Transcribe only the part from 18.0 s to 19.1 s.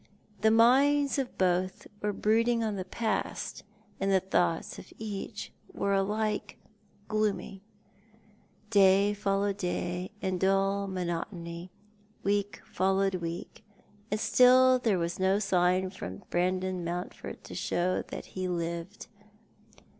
that ho lived.